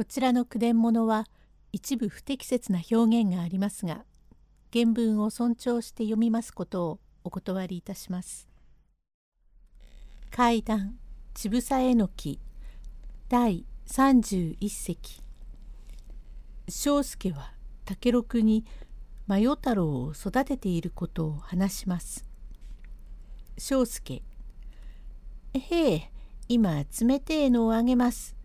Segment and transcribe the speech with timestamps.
[0.00, 1.26] こちらの句伝物は
[1.72, 4.06] 一部不適切な表現がありますが
[4.72, 8.48] 原文を尊重して読みますことをお断りいたします。
[10.30, 10.94] 階段
[11.34, 12.40] ちぶさえのき
[13.28, 15.22] 第31席
[16.66, 17.52] 庄助は
[17.84, 18.64] 武六に
[19.26, 22.24] 真世太郎を育てていることを話します。
[23.58, 24.22] 庄助
[25.52, 26.10] へえ
[26.48, 28.39] 今冷てえのをあげます。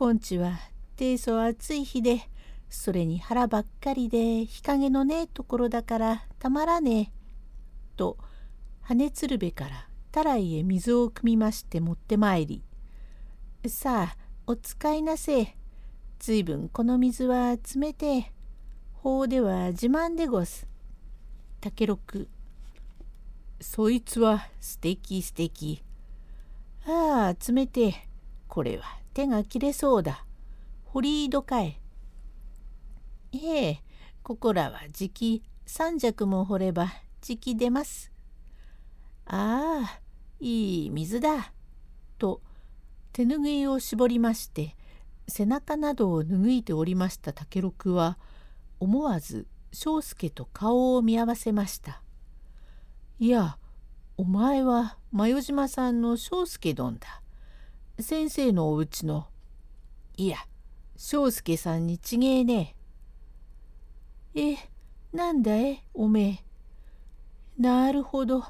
[0.00, 0.60] 今地は
[0.94, 2.20] 低層暑い日で
[2.70, 7.10] それに腹ばっかりで日陰のねえところだからたまらねえ」
[7.98, 8.16] と
[8.82, 12.62] 羽鶴瓶からたらいへ水を汲みまして持ってまいり
[13.66, 14.16] 「さあ
[14.46, 15.56] お使いなせえ。
[16.20, 18.32] ずいぶんこの水は冷てえ。
[18.92, 20.68] 法では自慢でごす」
[21.60, 22.28] 竹六。
[23.60, 25.82] そいつはすてきすてき。
[26.86, 28.08] ああ冷てえ。
[28.46, 28.97] これは。
[29.14, 30.24] 手が切れそうだ。
[30.84, 31.80] 堀井戸かえ。
[33.32, 33.82] ええ、
[34.22, 38.12] ここらはじき三尺も掘ればじき出ます。
[39.26, 40.00] ああ、
[40.40, 41.52] いい水だ。
[42.18, 42.40] と
[43.12, 44.76] 手ぬぐいを絞りまして
[45.28, 48.18] 背中などを拭いておりました竹六は
[48.80, 52.02] 思わず庄助と顔を見合わせました。
[53.18, 53.58] いや、
[54.16, 57.22] お前は真代島さんの庄助どんだ。
[58.00, 59.26] 先生のおうちの。
[60.16, 60.38] いや、
[60.96, 62.76] 庄助さんにちげえね
[64.34, 64.52] え。
[64.52, 64.56] え、
[65.12, 66.44] なんだい、おめえ。
[67.60, 68.44] なるほど、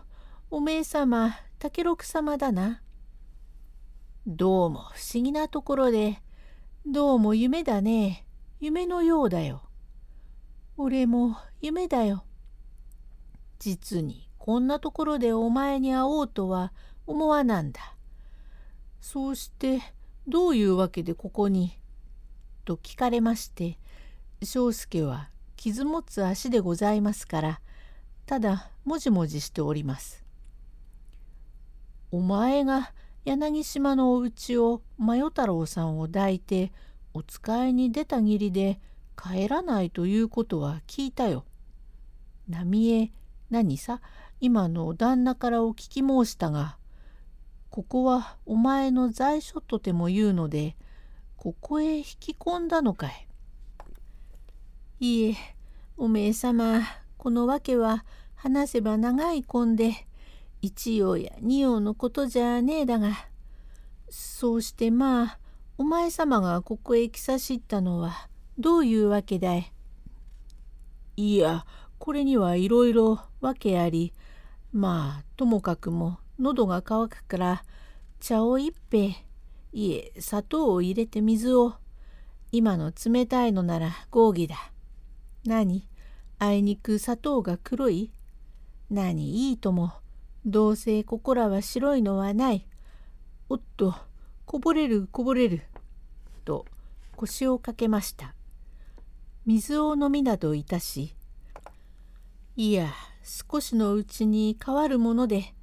[0.51, 2.83] おめえ様、竹六様だな。
[4.27, 6.21] どうも不思議なところで、
[6.85, 8.27] どうも夢だね。
[8.61, 9.63] 夢のようだよ。
[10.77, 12.25] 俺も夢だよ。
[13.59, 16.75] 実にこんなところでお前に会おうとは
[17.07, 17.98] 思わなんだ。
[19.01, 19.81] そうして
[20.27, 21.79] どういうわけでここに?」
[22.65, 23.79] と聞かれまして
[24.43, 27.61] 庄助は傷持つ足でございますから
[28.27, 30.25] ただもじもじしております。
[32.11, 32.93] お前が
[33.25, 36.73] 柳島のお家を真世太郎さんを抱いて
[37.13, 38.81] お使いに出たぎりで
[39.17, 41.45] 帰らないということは聞いたよ。
[42.49, 43.13] 浪江
[43.51, 44.01] 何さ？
[44.41, 46.79] 今の旦那からお聞き申したが
[47.71, 50.77] ここはお前の在所とても言うので
[51.37, 53.29] ここへ引き込んだのかい。
[55.01, 55.37] いいえ
[55.97, 56.83] おめえ様
[57.17, 60.07] この訳は話せば長いこんで
[60.61, 63.13] 一葉や二葉のことじゃねえだが。
[64.11, 65.39] そうしてまあ
[65.77, 69.73] お前様がここへ来さしったのはどういうわけだい？
[71.17, 71.65] いや
[71.99, 74.13] これにはいろいろ訳あり。
[74.73, 77.65] まあともかくも喉が渇くから
[78.21, 79.17] 茶を一杯
[79.73, 81.75] いえ砂糖を入れて水を
[82.53, 84.57] 今の冷たいのなら合議だ。
[85.45, 85.87] 何？
[86.39, 88.13] あいにく砂糖が黒い？
[88.91, 89.51] 何？
[89.51, 89.93] いいとも
[90.47, 92.67] どうせここらは白いのはない。
[93.49, 93.95] おっと
[94.47, 95.63] こぼれるこぼれる。
[96.45, 96.65] と
[97.17, 98.35] 腰をかけました。
[99.45, 101.15] 水を飲みなどいたし
[102.57, 105.55] いや少しのうちに変わるもので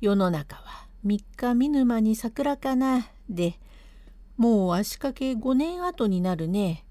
[0.00, 3.58] 世の中は三日見ぬ間に桜かなで
[4.38, 6.86] もう足掛け5年後になるね。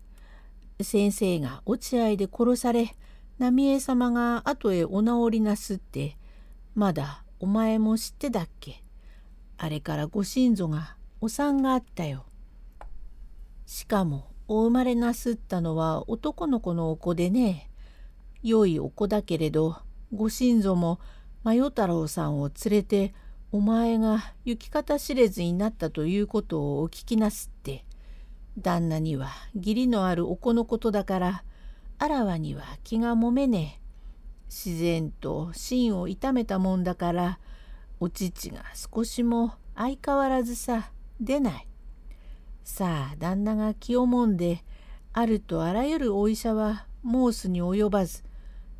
[0.81, 2.95] 先生が落合で殺され
[3.39, 6.17] 浪江様が後へお治りなすって
[6.75, 8.83] まだお前も知ってだっけ
[9.57, 12.25] あれからご親族がお産があったよ。
[13.65, 17.71] しかもお生まれなすったのは男の子のお子でね
[18.43, 19.77] 良いお子だけれど
[20.13, 20.99] ご親族も
[21.43, 23.13] 真世太郎さんを連れて
[23.51, 27.85] お前が行き方知れずになったということをお聞きなすって
[28.57, 31.43] 旦那には義理のあるお子のことだから
[31.97, 33.89] あらわには気がもめねえ
[34.47, 37.39] 自然と心を痛めたもんだから
[37.99, 41.67] お乳が少しも相変わらずさ出ない。
[42.63, 44.63] さあ旦那が気をもんで
[45.11, 48.23] あるとあらゆるお医者は申すに及ばず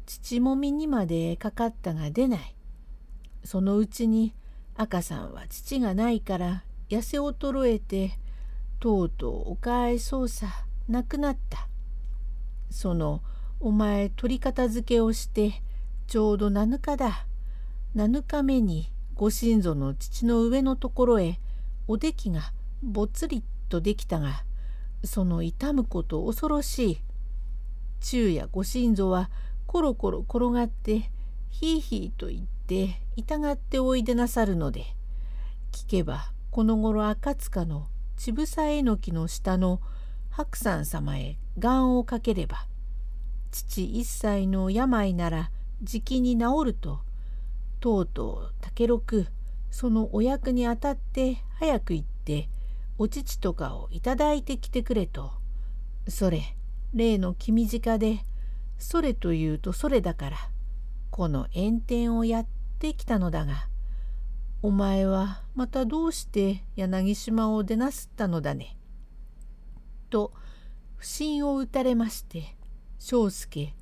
[0.09, 2.55] 父もみにまでかかったが出ない。
[3.43, 4.33] そのうちに
[4.75, 8.17] 赤さんは父がないから痩せ衰えて
[8.79, 10.47] とうとうおかえそうさ
[10.87, 11.67] 亡くなった。
[12.71, 13.21] その
[13.59, 15.61] お前取り片付けをして
[16.07, 17.27] ちょうど7日だ。
[17.95, 21.39] 7日目にご親族の父の上のところへ
[21.87, 22.51] おできが
[22.81, 24.43] ぼつりとできたが
[25.03, 27.01] その痛むこと恐ろしい。
[28.01, 29.29] 昼夜ご親族は
[29.69, 31.11] コロコロ転がって
[31.51, 34.95] ひいひいと言って痛がっておいでなさるので
[35.71, 37.85] 聞けばこの頃赤塚の
[38.17, 39.79] ちぶさえのきの下の
[40.31, 42.65] 白山様へ願をかければ
[43.51, 45.51] 父一歳の病なら
[45.83, 47.01] じきに治ると
[47.79, 49.27] とうとう竹六
[49.69, 52.49] そのお役にあたって早く行って
[52.97, 55.31] お乳とかをいただいてきてくれと
[56.07, 56.55] それ
[56.91, 58.25] 例の君近で
[58.79, 60.37] それというとそれだから
[61.11, 62.45] この炎天をやっ
[62.79, 63.67] てきたのだが
[64.61, 68.77] お前はまたどうして柳島を出なすったのだね？
[70.09, 70.33] と
[70.97, 72.55] 不審を打たれまして
[72.97, 73.73] 庄助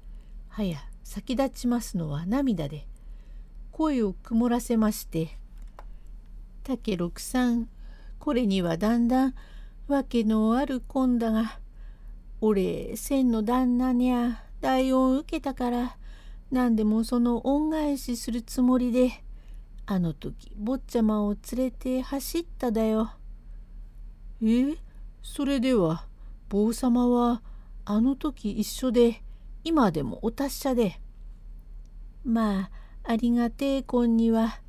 [0.49, 2.87] はや先立ちますのは涙で
[3.71, 5.37] 声を曇らせまして
[6.63, 7.69] 「竹六さん
[8.19, 9.35] これにはだんだん
[9.87, 11.59] 訳のあるこんだが
[12.41, 15.97] 俺千の旦那にゃ大恩受けたから
[16.51, 19.11] 何でもその恩返しするつもりで
[19.85, 23.11] あの時坊ちゃまを連れて走っただよ。
[24.43, 24.75] え
[25.21, 26.05] それでは
[26.49, 27.41] 坊様は
[27.85, 29.21] あの時一緒で
[29.63, 30.99] 今でもお達者で。
[32.23, 32.71] まあ
[33.03, 34.59] ありがてえこんには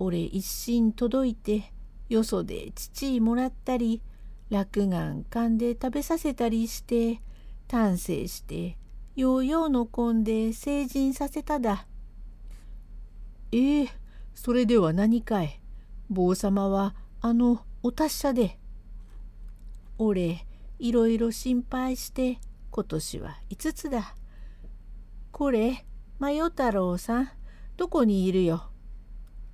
[0.00, 1.72] 俺一心届いて
[2.08, 4.02] よそで父もらったり
[4.50, 7.20] 落眼勘で食べさせたりして
[7.68, 8.76] 丹精して
[9.16, 11.86] ヨーヨーのこんで成人させただ。
[13.50, 13.88] ええ
[14.34, 15.58] それでは何かい
[16.10, 18.58] 坊様はあのお達者で。
[19.96, 20.44] 俺
[20.78, 22.38] いろいろ心配して
[22.70, 24.14] 今年は5つだ。
[25.32, 25.86] これ
[26.18, 27.30] マヨ太郎さん
[27.78, 28.70] どこにいるよ。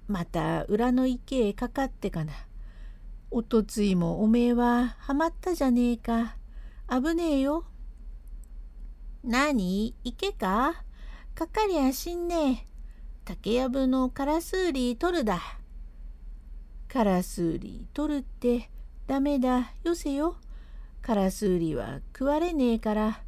[0.09, 2.33] また裏の池へかかってかな。
[3.31, 6.37] おとついもおめえははまったじゃねえか。
[6.91, 7.65] 危ねえよ。
[9.25, 9.95] 何？
[10.03, 10.83] 池か？
[11.35, 12.67] かかりゃしんねえ。
[13.25, 15.41] 竹やぶのカラスウリ取るだ。
[16.89, 18.69] カラスウリ取るって
[19.07, 20.35] ダメだよせよ。
[21.03, 23.23] カラスウリは食われねえから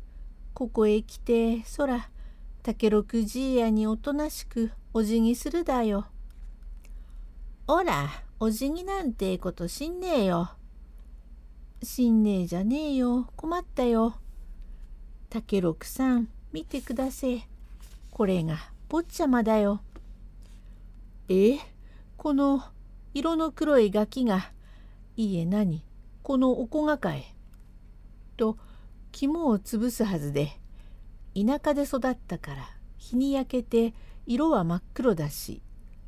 [0.52, 2.10] ここへ来てそら
[2.64, 6.06] 竹六じいやにおとなしくお辞儀するだよ。
[7.68, 8.08] おら
[8.40, 10.50] お辞儀なんてことしんねえよ。
[11.84, 14.16] しんねえじゃねえよ困ったよ。
[15.34, 17.48] 竹六さん見てくだせえ。
[18.12, 18.56] これが
[18.88, 19.80] 坊ちゃまだよ。
[21.28, 21.58] え
[22.16, 22.62] この
[23.14, 24.52] 色の黒いガキが
[25.16, 25.82] いいえ何？
[26.22, 27.24] このおこがかえ
[28.36, 28.56] と
[29.10, 30.52] 肝を潰すはずで
[31.34, 33.92] 田舎で育ったから日に焼けて
[34.26, 35.62] 色は真っ黒だし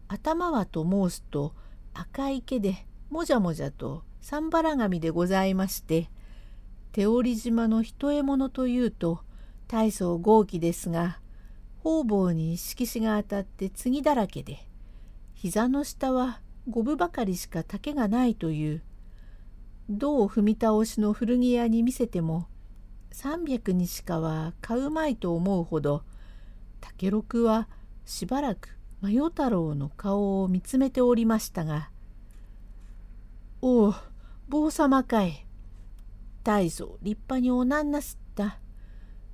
[0.06, 1.52] 頭はと申すと
[1.94, 6.11] 赤い毛でもじゃもじゃと三原髪でございまして
[6.96, 9.20] 手織島の一獲物というと
[9.69, 11.19] 大層豪気ですが
[11.82, 14.66] 方々に色紙が当たって次だらけで
[15.34, 16.40] 膝の下は
[16.70, 18.82] 五分ばかりしか丈がないという
[19.90, 22.48] 銅踏み倒しの古着屋に見せても
[23.12, 26.02] 300にしかは買うまいと思うほど
[26.81, 27.69] 竹六は
[28.06, 28.70] しばらく
[29.02, 31.90] 真世太郎の顔を見つめておりましたが
[33.60, 33.94] 「おお
[34.48, 35.45] 坊様かい。
[36.46, 38.60] 大層立派におなんなすった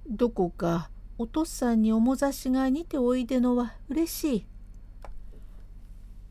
[0.09, 0.89] どこか
[1.19, 4.47] お父さんにおもざしが似ておいでのはうれしい。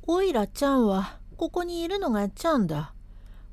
[0.08, 2.96] おいらちゃんはここにいるのがちゃんだ。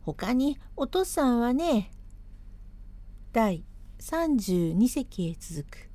[0.01, 1.91] 他にお父さんはね。
[3.35, 3.63] 第
[4.01, 5.88] 32席へ続く。